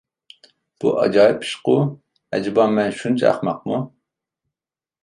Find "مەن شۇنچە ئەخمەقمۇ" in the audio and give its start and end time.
2.81-3.85